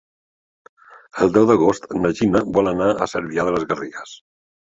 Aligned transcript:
El 1.25 1.33
deu 1.35 1.45
d'agost 1.51 1.85
na 1.99 2.11
Gina 2.21 2.41
vol 2.57 2.71
anar 2.71 2.89
a 2.93 3.09
Cervià 3.13 3.47
de 3.51 3.55
les 3.57 3.67
Garrigues. 3.73 4.17